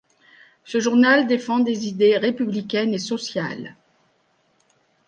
[0.63, 3.75] Ce journal défend des idées républicaines et sociales.